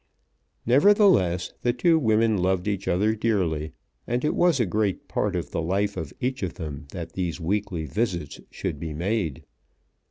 [0.65, 3.73] Nevertheless the two women loved each other dearly,
[4.07, 7.39] and it was a great part of the life of each of them that these
[7.39, 9.43] weekly visits should be made.